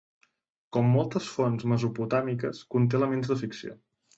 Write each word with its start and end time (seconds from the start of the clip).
Com 0.77 0.87
moltes 0.93 1.27
fonts 1.35 1.67
mesopotàmiques, 1.73 2.65
conté 2.77 3.01
elements 3.03 3.33
de 3.35 3.39
ficció. 3.45 3.79